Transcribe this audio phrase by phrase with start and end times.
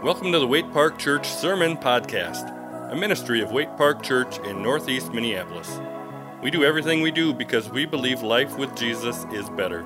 [0.00, 2.48] Welcome to the Waite Park Church Sermon Podcast,
[2.92, 5.80] a ministry of Waite Park Church in Northeast Minneapolis.
[6.40, 9.84] We do everything we do because we believe life with Jesus is better.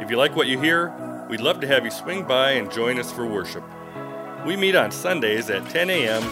[0.00, 2.98] If you like what you hear, we'd love to have you swing by and join
[2.98, 3.62] us for worship.
[4.46, 6.22] We meet on Sundays at 10 a.m.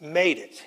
[0.01, 0.63] made it.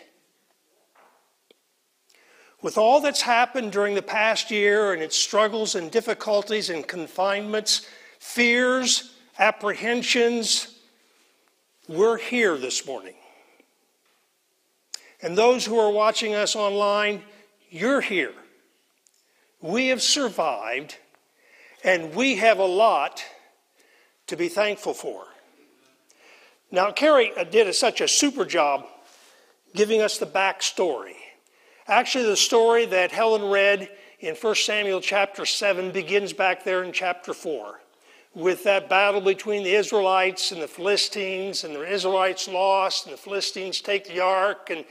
[2.63, 7.87] With all that's happened during the past year and its struggles and difficulties and confinements,
[8.19, 10.79] fears, apprehensions,
[11.89, 13.15] we're here this morning.
[15.23, 17.23] And those who are watching us online,
[17.71, 18.33] you're here.
[19.61, 20.97] We have survived,
[21.83, 23.25] and we have a lot
[24.27, 25.25] to be thankful for.
[26.71, 28.87] Now, Carrie uh, did a, such a super job
[29.75, 31.15] giving us the backstory.
[31.87, 33.89] Actually, the story that Helen read
[34.21, 37.81] in 1 Samuel chapter 7 begins back there in chapter 4
[38.35, 43.19] with that battle between the Israelites and the Philistines, and the Israelites lost, and the
[43.19, 44.85] Philistines take the ark, and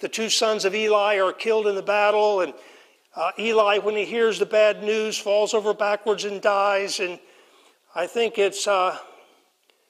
[0.00, 2.54] the two sons of Eli are killed in the battle, and
[3.14, 7.18] uh, Eli, when he hears the bad news, falls over backwards and dies, and
[7.94, 8.96] I think it's uh,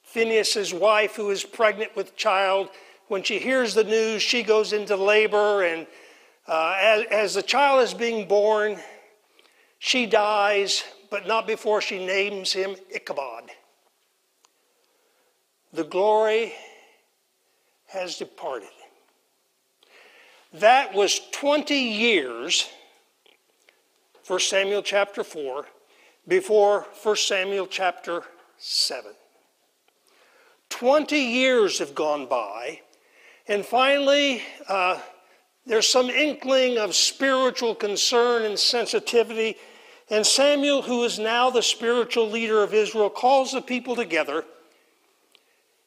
[0.03, 2.71] Phineas's wife who is pregnant with child.
[3.09, 5.87] When she hears the news, she goes into labor, and
[6.49, 8.79] uh, as, as the child is being born,
[9.79, 13.51] she dies but not before she names him Ichabod.
[15.73, 16.53] The glory
[17.89, 18.69] has departed.
[20.55, 22.69] That was 20 years,
[24.27, 25.66] 1 Samuel chapter 4,
[26.27, 28.22] before 1 Samuel chapter
[28.59, 29.12] 7.
[30.69, 32.81] 20 years have gone by,
[33.49, 34.99] and finally, uh,
[35.66, 39.56] there's some inkling of spiritual concern and sensitivity
[40.10, 44.44] and Samuel, who is now the spiritual leader of Israel, calls the people together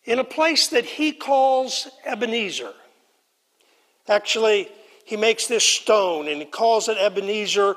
[0.05, 2.73] in a place that he calls Ebenezer.
[4.07, 4.69] Actually,
[5.05, 7.75] he makes this stone and he calls it Ebenezer.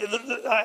[0.00, 0.62] Uh,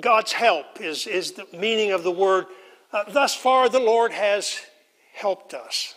[0.00, 2.46] God's help is, is the meaning of the word.
[2.92, 4.60] Uh, thus far, the Lord has
[5.14, 5.94] helped us.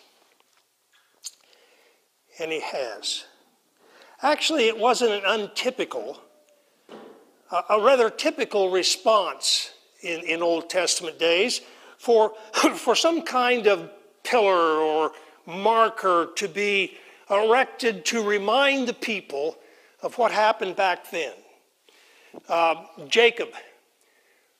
[2.40, 3.26] And he has.
[4.22, 6.20] Actually, it wasn't an untypical
[7.70, 11.62] a rather typical response in, in Old Testament days
[11.98, 12.34] for,
[12.76, 13.90] for some kind of
[14.24, 15.12] pillar or
[15.46, 16.98] marker to be
[17.30, 19.58] erected to remind the people
[20.02, 21.34] of what happened back then.
[22.48, 23.50] Uh, Jacob,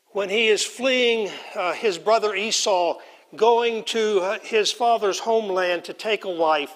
[0.08, 2.98] when he is fleeing uh, his brother Esau,
[3.36, 6.74] going to uh, his father's homeland to take a wife,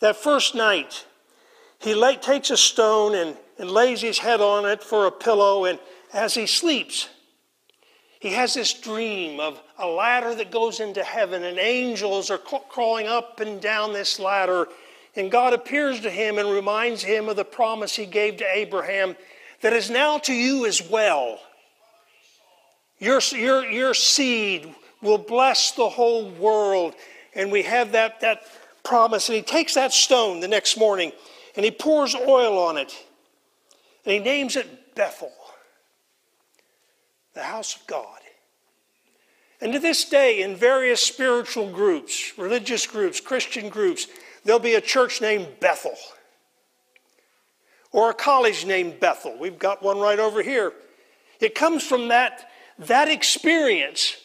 [0.00, 1.04] that first night,
[1.78, 5.66] he lay, takes a stone and and lays his head on it for a pillow.
[5.66, 5.78] And
[6.14, 7.10] as he sleeps,
[8.18, 13.06] he has this dream of a ladder that goes into heaven, and angels are crawling
[13.06, 14.66] up and down this ladder.
[15.16, 19.16] And God appears to him and reminds him of the promise he gave to Abraham
[19.60, 21.40] that is now to you as well.
[22.98, 24.72] Your, your, your seed
[25.02, 26.94] will bless the whole world.
[27.34, 28.42] And we have that, that
[28.84, 29.28] promise.
[29.28, 31.12] And he takes that stone the next morning
[31.56, 32.96] and he pours oil on it.
[34.04, 35.32] And he names it Bethel,
[37.34, 38.18] the house of God.
[39.60, 44.06] And to this day, in various spiritual groups, religious groups, Christian groups,
[44.44, 45.96] there'll be a church named Bethel
[47.92, 49.36] or a college named Bethel.
[49.38, 50.72] We've got one right over here.
[51.40, 54.16] It comes from that, that experience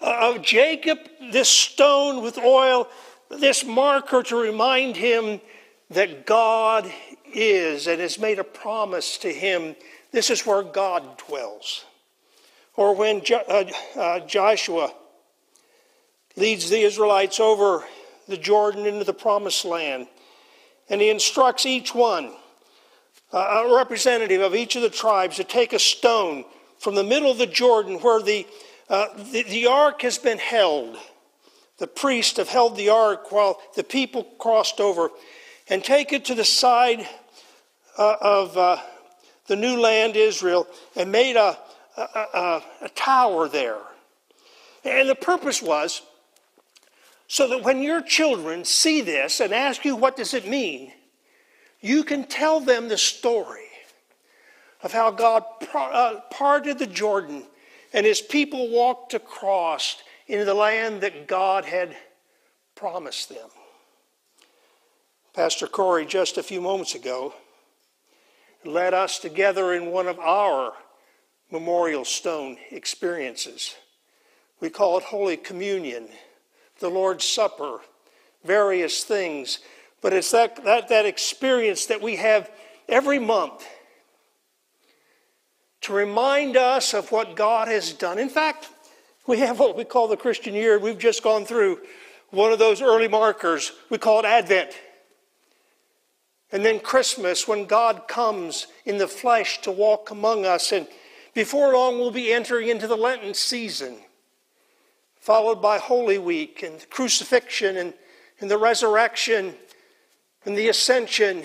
[0.00, 0.98] of Jacob,
[1.32, 2.88] this stone with oil,
[3.30, 5.40] this marker to remind him
[5.90, 6.90] that God
[7.32, 9.76] is and has made a promise to him.
[10.12, 11.84] This is where God dwells.
[12.76, 13.64] Or when uh,
[13.96, 14.92] uh, Joshua
[16.36, 17.84] leads the Israelites over
[18.28, 20.06] the Jordan into the promised land,
[20.88, 22.32] and he instructs each one
[23.34, 26.44] a representative of each of the tribes to take a stone
[26.78, 28.46] from the middle of the Jordan where the,
[28.88, 30.96] uh, the, the, ark has been held.
[31.78, 35.10] The priests have held the ark while the people crossed over,
[35.68, 37.08] and take it to the side
[37.98, 38.76] uh, of uh,
[39.48, 41.58] the new land, Israel, and made a,
[41.96, 43.78] a, a, a tower there.
[44.84, 46.02] And the purpose was
[47.34, 50.92] so that when your children see this and ask you, what does it mean?
[51.80, 53.70] You can tell them the story
[54.84, 55.42] of how God
[55.74, 57.42] uh, parted the Jordan
[57.92, 61.96] and his people walked across into the land that God had
[62.76, 63.48] promised them.
[65.34, 67.34] Pastor Corey, just a few moments ago,
[68.64, 70.74] led us together in one of our
[71.50, 73.74] memorial stone experiences.
[74.60, 76.06] We call it Holy Communion,
[76.80, 77.80] the Lord's Supper,
[78.44, 79.60] various things.
[80.00, 82.50] But it's that, that, that experience that we have
[82.88, 83.66] every month
[85.82, 88.18] to remind us of what God has done.
[88.18, 88.70] In fact,
[89.26, 90.78] we have what we call the Christian year.
[90.78, 91.80] We've just gone through
[92.30, 93.72] one of those early markers.
[93.90, 94.70] We call it Advent.
[96.52, 100.72] And then Christmas, when God comes in the flesh to walk among us.
[100.72, 100.86] And
[101.34, 103.96] before long, we'll be entering into the Lenten season,
[105.24, 107.94] followed by Holy Week and crucifixion and,
[108.40, 109.54] and the resurrection
[110.44, 111.44] and the ascension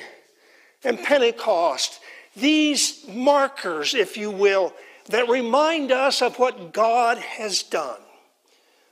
[0.83, 2.01] and Pentecost.
[2.35, 4.73] These markers, if you will,
[5.07, 8.01] that remind us of what God has done.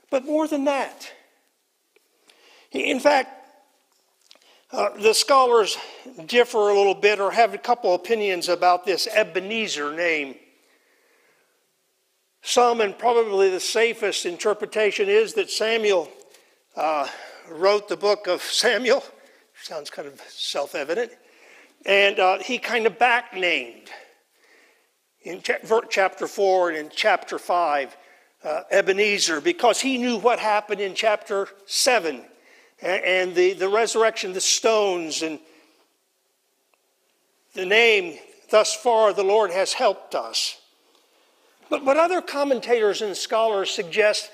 [0.08, 1.12] But more than that,
[2.72, 3.30] in fact,
[4.72, 5.76] uh, the scholars
[6.24, 10.36] differ a little bit or have a couple opinions about this Ebenezer name.
[12.42, 16.08] Some, and probably the safest interpretation, is that Samuel
[16.76, 17.08] uh,
[17.50, 19.04] wrote the book of Samuel.
[19.62, 21.12] Sounds kind of self evident.
[21.84, 23.90] And uh, he kind of backnamed
[25.22, 25.42] in
[25.90, 27.96] chapter 4 and in chapter 5
[28.44, 32.22] uh, Ebenezer because he knew what happened in chapter 7
[32.80, 35.40] and the, the resurrection, the stones, and
[37.54, 38.18] the name,
[38.50, 40.60] thus far, the Lord has helped us.
[41.70, 44.30] But, but other commentators and scholars suggest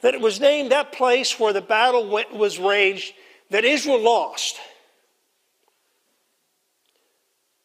[0.00, 3.14] that it was named that place where the battle went, was raged
[3.50, 4.56] that Israel lost.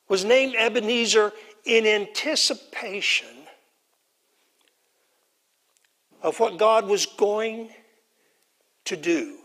[0.07, 1.33] Was named Ebenezer
[1.65, 3.27] in anticipation
[6.21, 7.69] of what God was going
[8.85, 9.37] to do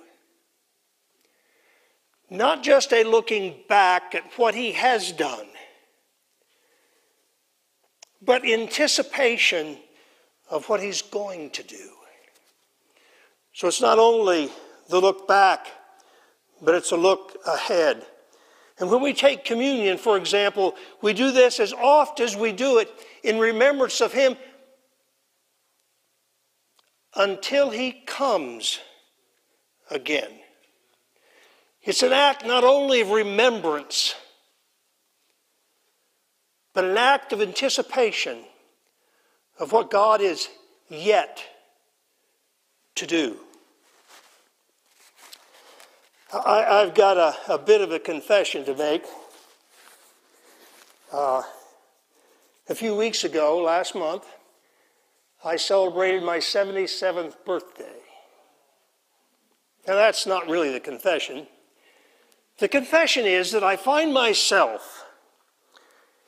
[2.33, 5.47] not just a looking back at what he has done,
[8.25, 9.77] but anticipation
[10.51, 11.91] of what he's going to do.
[13.53, 14.51] So it's not only
[14.89, 15.67] the look back,
[16.61, 18.07] but it's a look ahead.
[18.79, 22.79] And when we take communion, for example, we do this as oft as we do
[22.79, 22.91] it
[23.23, 24.37] in remembrance of him
[27.15, 28.79] until he comes
[29.91, 30.31] again.
[31.83, 34.15] It's an act not only of remembrance,
[36.75, 38.39] but an act of anticipation
[39.59, 40.49] of what God is
[40.89, 41.45] yet
[42.95, 43.37] to do.
[46.33, 49.05] I, have got a, a, bit of a confession to make.
[51.13, 51.43] Uh,
[52.71, 54.25] a few weeks ago, last month,
[55.45, 57.99] I celebrated my 77th birthday.
[59.87, 61.47] Now, that's not really the confession.
[62.59, 65.02] The confession is that I find myself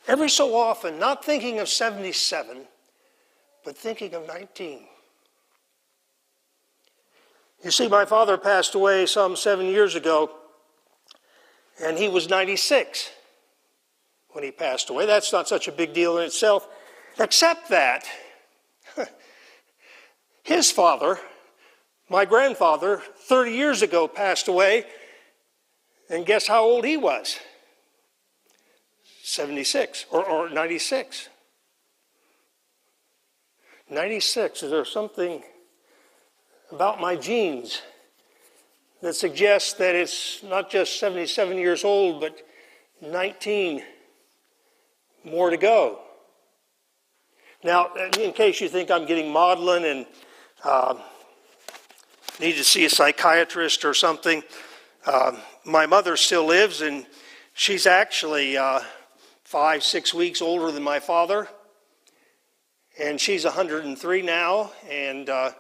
[0.06, 2.66] every so often not thinking of 77,
[3.64, 4.87] but thinking of 19.
[7.64, 10.30] You see, my father passed away some seven years ago,
[11.82, 13.11] and he was 96
[14.30, 15.06] when he passed away.
[15.06, 16.68] That's not such a big deal in itself,
[17.18, 18.04] except that
[20.42, 21.18] his father,
[22.11, 24.84] my grandfather, 30 years ago passed away,
[26.11, 27.38] and guess how old he was?
[29.25, 31.31] 76 or, or 96.
[33.88, 34.62] 96.
[34.62, 35.43] Is there something
[36.71, 37.81] about my genes
[39.00, 42.38] that suggests that it's not just 77 years old, but
[43.00, 43.83] 19
[45.25, 46.00] more to go?
[47.62, 50.07] Now, in case you think I'm getting maudlin and
[50.62, 50.97] uh,
[52.38, 54.43] need to see a psychiatrist or something,
[55.07, 55.33] uh,
[55.64, 57.07] my mother still lives, and
[57.54, 58.81] she's actually uh,
[59.44, 61.48] five, six weeks older than my father.
[62.98, 65.50] And she's 103 now and uh,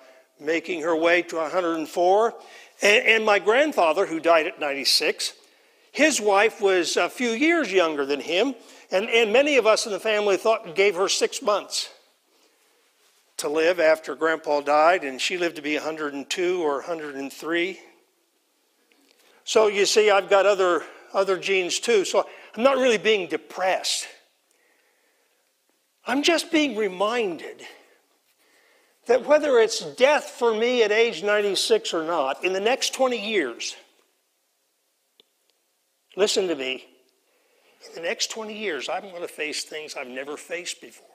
[0.40, 2.34] making her way to 104.
[2.82, 5.34] And, and my grandfather, who died at 96,
[5.92, 8.54] his wife was a few years younger than him,
[8.90, 11.88] and, and many of us in the family thought gave her six months
[13.36, 17.80] to live after Grandpa died, and she lived to be 102 or 103.
[19.44, 22.04] So you see, I've got other, other genes too.
[22.04, 22.26] So
[22.56, 24.06] I'm not really being depressed.
[26.06, 27.62] I'm just being reminded
[29.06, 33.18] that whether it's death for me at age 96 or not, in the next 20
[33.18, 33.76] years,
[36.16, 36.86] listen to me,
[37.88, 41.06] in the next 20 years, I'm going to face things I've never faced before.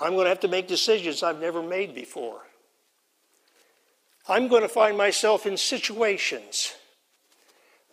[0.00, 2.42] I'm going to have to make decisions I've never made before.
[4.28, 6.74] I'm going to find myself in situations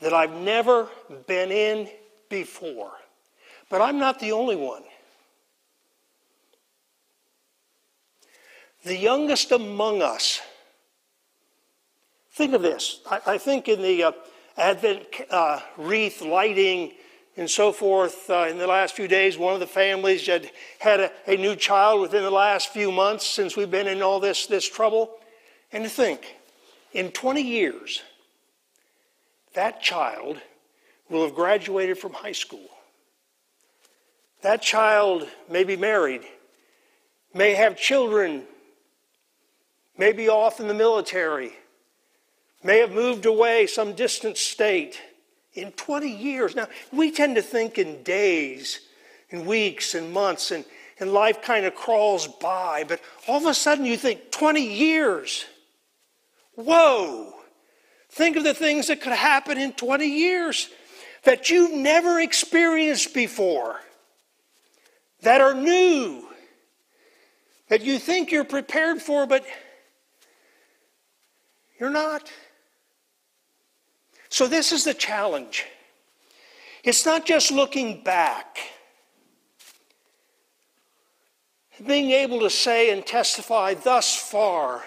[0.02, 0.90] that I've never
[1.28, 1.90] been in
[2.30, 2.92] before.
[3.70, 4.84] But I'm not the only one.
[8.84, 10.42] The youngest among us.
[12.32, 13.02] Think of this.
[13.10, 14.12] I, I think in the uh,
[14.58, 16.94] Advent uh, wreath lighting
[17.38, 21.00] and so forth, uh, in the last few days, one of the families had had
[21.00, 24.48] a, a new child within the last few months since we've been in all this,
[24.48, 25.12] this trouble.
[25.72, 26.36] And to think,
[26.92, 28.02] in 20 years,
[29.54, 30.38] that child
[31.10, 32.70] will have graduated from high school.
[34.42, 36.24] That child may be married,
[37.34, 38.44] may have children,
[39.98, 41.54] may be off in the military,
[42.64, 45.00] may have moved away some distant state
[45.54, 46.56] in 20 years.
[46.56, 48.80] Now, we tend to think in days
[49.32, 50.66] and weeks and months, and,
[51.00, 55.46] and life kind of crawls by, but all of a sudden you think 20 years.
[56.56, 57.34] Whoa!
[58.12, 60.70] Think of the things that could happen in 20 years
[61.24, 63.80] that you've never experienced before,
[65.22, 66.28] that are new,
[67.70, 69.46] that you think you're prepared for, but
[71.80, 72.30] you're not.
[74.28, 75.66] So, this is the challenge.
[76.84, 78.58] It's not just looking back,
[81.86, 84.84] being able to say and testify, thus far,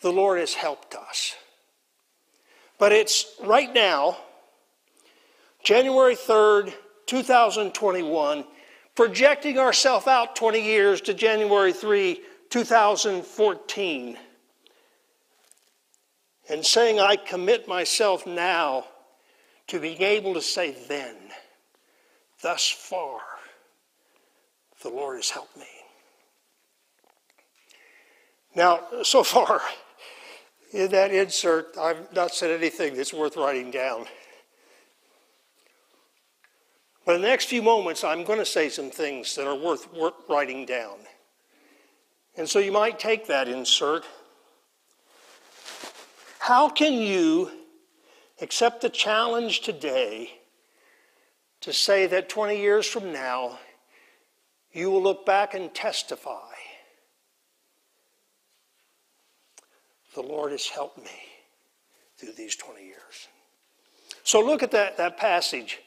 [0.00, 1.36] the Lord has helped us.
[2.82, 4.16] But it's right now,
[5.62, 6.74] January 3rd,
[7.06, 8.44] 2021,
[8.96, 12.20] projecting ourselves out 20 years to January 3,
[12.50, 14.18] 2014,
[16.48, 18.86] and saying, I commit myself now
[19.68, 21.14] to being able to say then,
[22.42, 23.20] thus far,
[24.82, 25.66] the Lord has helped me.
[28.56, 29.60] Now, so far,
[30.72, 34.06] in that insert, I've not said anything that's worth writing down.
[37.04, 39.88] But in the next few moments, I'm going to say some things that are worth,
[40.28, 40.98] writing down.
[42.36, 44.04] And so you might take that insert.
[46.38, 47.50] How can you
[48.40, 50.30] accept the challenge today
[51.60, 53.58] to say that 20 years from now,
[54.72, 56.51] you will look back and testify
[60.14, 61.10] the Lord has helped me
[62.16, 63.28] through these 20 years.
[64.24, 65.80] So look at that, that passage,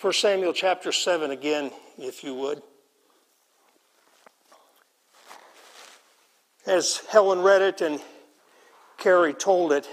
[0.00, 2.62] 1 Samuel chapter 7 again, if you would.
[6.66, 8.00] As Helen read it and
[8.98, 9.88] Carrie told it,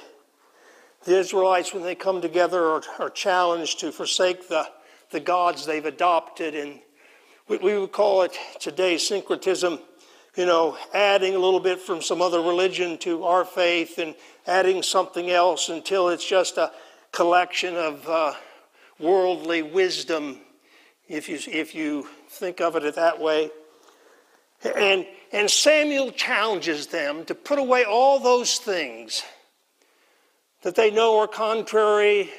[1.05, 4.67] the Israelites, when they come together, are, are challenged to forsake the,
[5.11, 6.55] the gods they've adopted.
[6.55, 6.79] And
[7.49, 9.79] we, we would call it today syncretism
[10.35, 14.15] you know, adding a little bit from some other religion to our faith and
[14.47, 16.71] adding something else until it's just a
[17.11, 18.33] collection of uh,
[18.99, 20.39] worldly wisdom,
[21.07, 23.51] if you, if you think of it that way.
[24.75, 29.23] And, and Samuel challenges them to put away all those things
[30.63, 32.29] that they know are contrary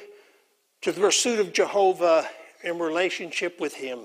[0.81, 2.27] to the pursuit of Jehovah
[2.63, 3.99] in relationship with Him.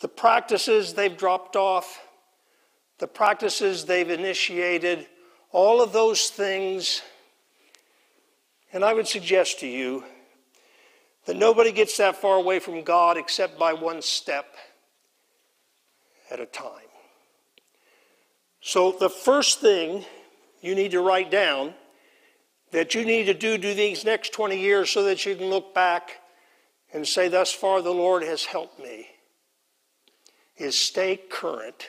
[0.00, 2.00] The practices they've dropped off,
[2.98, 5.06] the practices they've initiated,
[5.50, 7.02] all of those things.
[8.72, 10.04] And I would suggest to you
[11.26, 14.54] that nobody gets that far away from God except by one step
[16.30, 16.70] at a time.
[18.60, 20.04] So, the first thing
[20.62, 21.74] you need to write down
[22.72, 25.74] that you need to do do these next 20 years so that you can look
[25.74, 26.20] back
[26.92, 29.08] and say, Thus far the Lord has helped me,
[30.56, 31.88] is stay current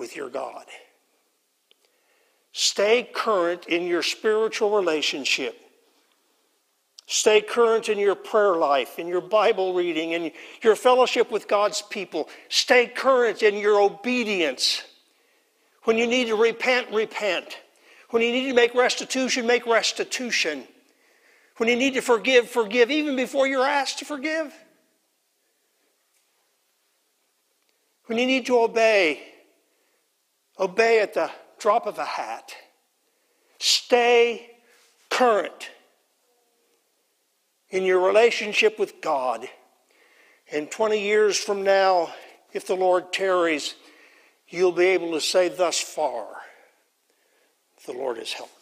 [0.00, 0.64] with your God.
[2.52, 5.56] Stay current in your spiritual relationship.
[7.06, 11.82] Stay current in your prayer life, in your Bible reading, in your fellowship with God's
[11.82, 12.28] people.
[12.48, 14.82] Stay current in your obedience.
[15.84, 17.58] When you need to repent, repent.
[18.10, 20.64] When you need to make restitution, make restitution.
[21.58, 24.52] When you need to forgive, forgive, even before you're asked to forgive.
[28.06, 29.29] When you need to obey,
[30.60, 32.54] obey at the drop of a hat.
[33.58, 34.50] Stay
[35.08, 35.70] current
[37.70, 39.48] in your relationship with God.
[40.52, 42.12] And 20 years from now,
[42.52, 43.74] if the Lord tarries,
[44.48, 46.26] you'll be able to say, Thus far,
[47.86, 48.52] the Lord has helped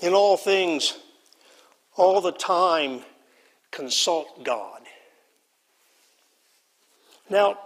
[0.00, 0.08] me.
[0.08, 0.98] In all things,
[1.96, 3.02] all the time,
[3.72, 4.82] consult God.
[7.28, 7.58] Now,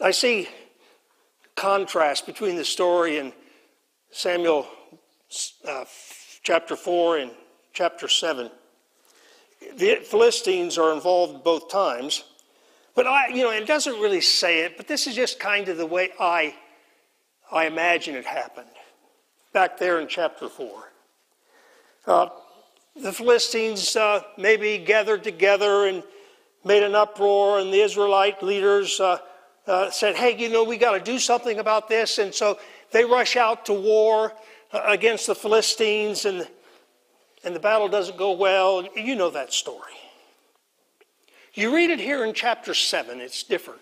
[0.00, 0.48] I see
[1.56, 3.32] contrast between the story in
[4.12, 4.68] Samuel
[5.66, 5.84] uh,
[6.42, 7.30] chapter 4 and
[7.72, 8.50] chapter 7.
[9.76, 12.24] The Philistines are involved both times.
[12.94, 15.76] But I, you know, it doesn't really say it, but this is just kind of
[15.76, 16.54] the way I,
[17.50, 18.68] I imagine it happened
[19.52, 20.92] back there in chapter 4.
[22.06, 22.28] Uh,
[23.02, 26.02] the Philistines uh, maybe gathered together and
[26.64, 29.18] made an uproar, and the Israelite leaders uh,
[29.66, 32.18] uh, said, Hey, you know, we got to do something about this.
[32.18, 32.58] And so
[32.90, 34.32] they rush out to war
[34.72, 36.46] uh, against the Philistines, and,
[37.44, 38.86] and the battle doesn't go well.
[38.96, 39.92] You know that story.
[41.54, 43.80] You read it here in chapter 7, it's different.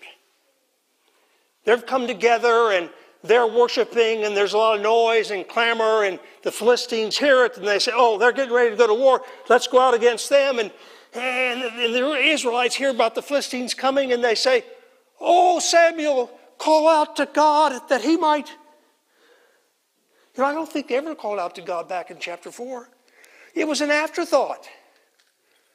[1.65, 2.89] They've come together and
[3.23, 7.57] they're worshiping, and there's a lot of noise and clamor, and the Philistines hear it,
[7.57, 9.21] and they say, Oh, they're getting ready to go to war.
[9.49, 10.59] Let's go out against them.
[10.59, 10.71] And,
[11.13, 11.61] and,
[11.93, 14.63] the Israelites hear about the Philistines coming, and they say,
[15.19, 18.49] Oh, Samuel, call out to God that he might.
[20.35, 22.89] You know, I don't think they ever called out to God back in chapter 4.
[23.53, 24.67] It was an afterthought.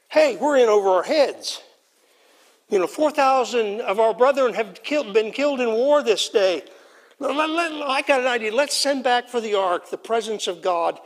[0.08, 1.62] Hey, we're in over our heads.
[2.68, 6.62] You know, 4,000 of our brethren have killed, been killed in war this day.
[7.22, 8.54] I got an idea.
[8.54, 10.98] Let's send back for the ark the presence of God,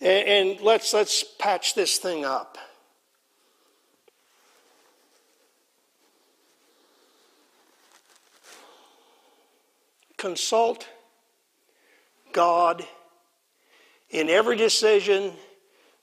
[0.00, 2.56] and, and let's, let's patch this thing up.
[10.16, 10.88] Consult
[12.32, 12.84] God
[14.10, 15.32] in every decision,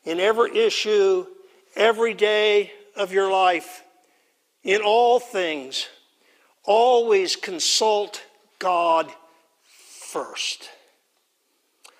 [0.04, 1.26] in every issue,
[1.76, 3.84] every day of your life
[4.64, 5.88] in all things,
[6.64, 8.22] always consult
[8.60, 9.12] God
[10.08, 10.70] first.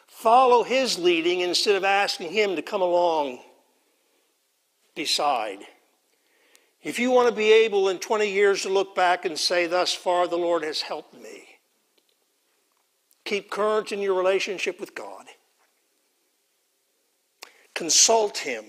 [0.08, 3.40] Follow His leading instead of asking Him to come along
[4.96, 5.60] beside.
[6.82, 9.94] If you want to be able in 20 years to look back and say, Thus
[9.94, 11.44] far the Lord has helped me,
[13.26, 15.26] keep current in your relationship with God.
[17.74, 18.66] Consult Him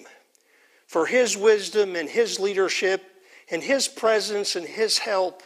[0.87, 3.03] for His wisdom and His leadership
[3.51, 5.42] and His presence and His help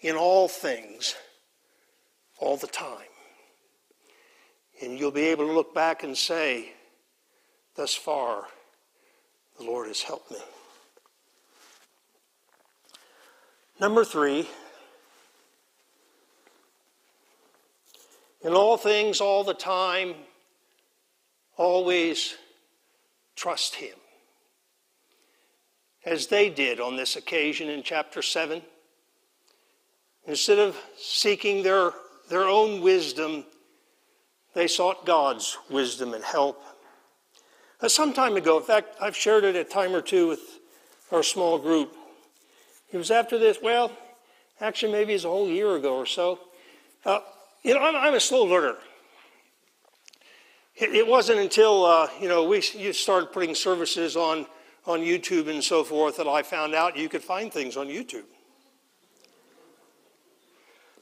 [0.00, 1.14] in all things,
[2.42, 2.96] all the time.
[4.82, 6.72] And you'll be able to look back and say,
[7.76, 8.48] Thus far,
[9.58, 10.38] the Lord has helped me.
[13.80, 14.48] Number three,
[18.42, 20.14] in all things, all the time,
[21.56, 22.34] always
[23.36, 23.94] trust Him
[26.04, 28.62] as they did on this occasion in chapter 7.
[30.26, 31.92] Instead of seeking their,
[32.32, 33.44] their own wisdom,
[34.54, 36.64] they sought God's wisdom and help.
[37.86, 40.40] Some time ago, in fact, I've shared it a time or two with
[41.10, 41.94] our small group.
[42.90, 43.92] It was after this, well,
[44.62, 46.38] actually, maybe it's a whole year ago or so.
[47.04, 47.18] Uh,
[47.62, 48.76] you know, I'm, I'm, a slow learner.
[50.74, 54.46] It, it wasn't until, uh, you know, we you started putting services on
[54.86, 58.24] on YouTube and so forth that I found out you could find things on YouTube.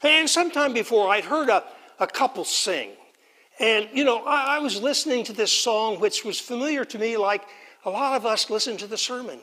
[0.03, 1.63] And sometime before, I'd heard a,
[1.99, 2.91] a couple sing.
[3.59, 7.17] And, you know, I, I was listening to this song, which was familiar to me
[7.17, 7.43] like
[7.85, 9.39] a lot of us listen to the sermon.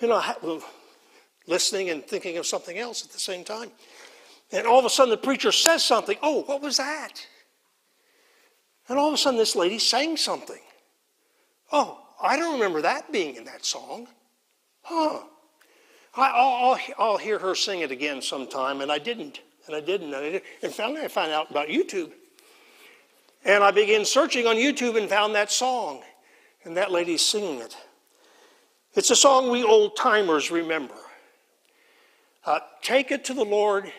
[0.00, 0.62] You know,
[1.48, 3.70] listening and thinking of something else at the same time.
[4.52, 6.16] And all of a sudden, the preacher says something.
[6.22, 7.26] Oh, what was that?
[8.88, 10.60] And all of a sudden, this lady sang something.
[11.72, 14.08] Oh, I don't remember that being in that song.
[14.82, 15.20] Huh.
[16.18, 19.40] I, will I'll hear her sing it again sometime, and I didn't.
[19.66, 20.14] And I didn't.
[20.14, 20.44] And, I didn't.
[20.62, 22.12] and finally, I found out about YouTube.
[23.44, 26.02] And I began searching on YouTube and found that song.
[26.64, 27.76] And that lady's singing it.
[28.94, 30.94] It's a song we old timers remember.
[32.44, 33.92] Uh, take it to the Lord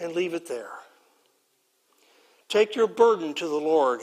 [0.00, 0.70] and leave it there.
[2.48, 4.00] Take your burden to the Lord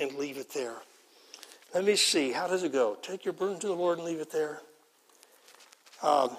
[0.00, 0.76] and leave it there.
[1.74, 2.32] Let me see.
[2.32, 2.96] How does it go?
[3.02, 4.60] Take your burden to the Lord and leave it there.
[6.02, 6.36] Um,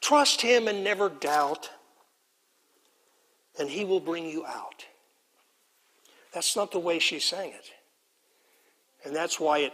[0.00, 1.70] Trust Him and never doubt,
[3.58, 4.86] and He will bring you out.
[6.32, 7.70] That's not the way she sang it.
[9.04, 9.72] And that's why it,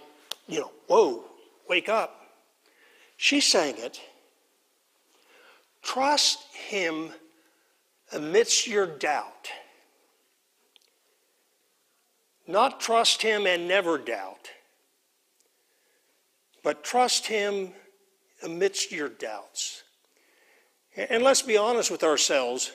[0.48, 1.24] you know, whoa,
[1.68, 2.20] wake up.
[3.16, 4.00] She sang it.
[5.82, 7.10] Trust Him
[8.12, 9.50] amidst your doubt.
[12.48, 14.50] Not trust Him and never doubt,
[16.62, 17.72] but trust Him
[18.42, 19.82] amidst your doubts.
[20.96, 22.72] And let's be honest with ourselves.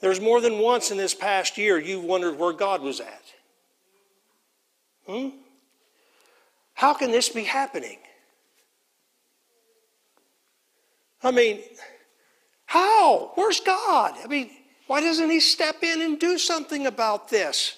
[0.00, 3.22] There's more than once in this past year you've wondered where God was at.
[5.06, 5.28] Hmm?
[6.74, 7.98] How can this be happening?
[11.22, 11.60] I mean,
[12.66, 13.32] how?
[13.34, 14.14] Where's God?
[14.22, 14.50] I mean,
[14.86, 17.76] why doesn't He step in and do something about this?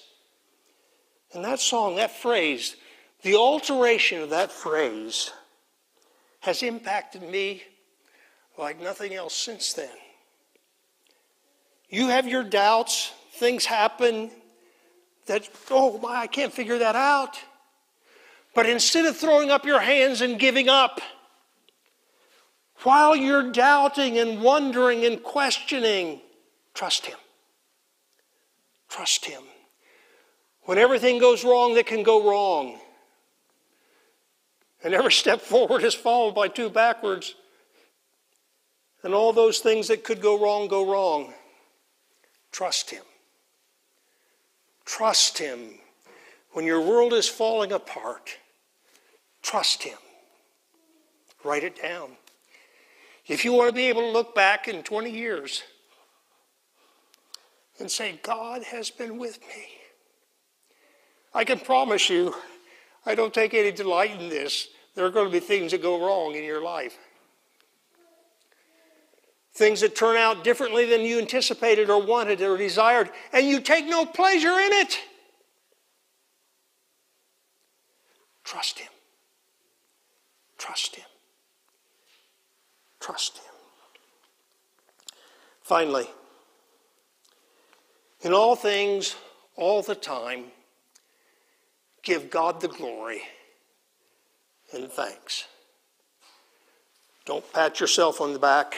[1.33, 2.75] And that song, that phrase,
[3.21, 5.31] the alteration of that phrase
[6.45, 7.63] has impacted me
[8.55, 9.89] like nothing else since then.
[11.89, 14.29] You have your doubts, things happen
[15.25, 17.39] that, oh my, I can't figure that out.
[18.53, 21.01] But instead of throwing up your hands and giving up,
[22.83, 26.21] while you're doubting and wondering and questioning,
[26.75, 27.17] trust Him.
[28.87, 29.41] Trust Him.
[30.61, 32.79] When everything goes wrong that can go wrong,
[34.85, 37.33] and every step forward is followed by two backwards,
[39.01, 41.33] and all those things that could go wrong go wrong,
[42.51, 43.01] trust Him.
[44.85, 45.79] Trust Him.
[46.51, 48.37] When your world is falling apart,
[49.41, 49.97] trust Him.
[51.43, 52.11] Write it down.
[53.25, 55.63] If you want to be able to look back in 20 years
[57.79, 59.65] and say, God has been with me,
[61.33, 62.35] I can promise you,
[63.03, 64.67] I don't take any delight in this.
[64.95, 66.97] There are going to be things that go wrong in your life.
[69.53, 73.85] Things that turn out differently than you anticipated or wanted or desired, and you take
[73.85, 74.99] no pleasure in it.
[78.43, 78.91] Trust Him.
[80.57, 81.05] Trust Him.
[82.99, 83.53] Trust Him.
[85.61, 86.07] Finally,
[88.21, 89.15] in all things,
[89.55, 90.45] all the time,
[92.03, 93.21] give God the glory
[94.73, 95.45] and thanks.
[97.25, 98.75] Don't pat yourself on the back.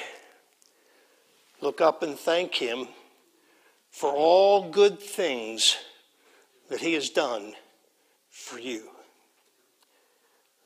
[1.59, 2.87] Look up and thank Him
[3.89, 5.77] for all good things
[6.69, 7.53] that He has done
[8.29, 8.89] for you.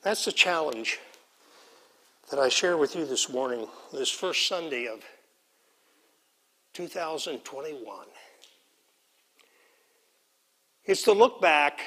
[0.03, 0.99] That's the challenge
[2.29, 5.01] that I share with you this morning, this first Sunday of
[6.73, 8.05] 2021.
[10.85, 11.81] It's to look back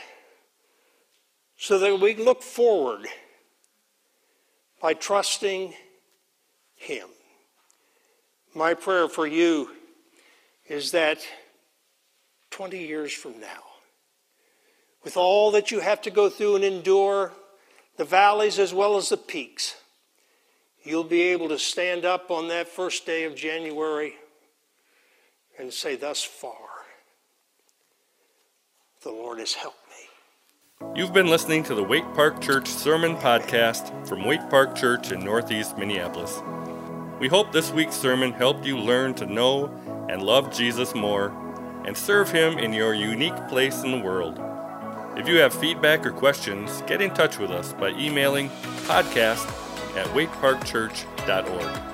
[1.56, 3.06] so that we can look forward
[4.84, 5.72] by trusting
[6.76, 7.08] Him.
[8.54, 9.70] My prayer for you
[10.68, 11.26] is that
[12.50, 13.62] 20 years from now,
[15.02, 17.32] with all that you have to go through and endure,
[17.96, 19.74] the valleys as well as the peaks,
[20.82, 24.12] you'll be able to stand up on that first day of January
[25.58, 26.52] and say, Thus far,
[29.02, 29.83] the Lord has helped.
[30.80, 35.24] You've been listening to the Waite Park Church Sermon Podcast from Waite Park Church in
[35.24, 36.42] Northeast Minneapolis.
[37.20, 39.66] We hope this week's sermon helped you learn to know
[40.08, 41.32] and love Jesus more
[41.86, 44.40] and serve Him in your unique place in the world.
[45.16, 48.50] If you have feedback or questions, get in touch with us by emailing
[48.88, 49.46] podcast
[49.96, 51.93] at waiteparkchurch.org.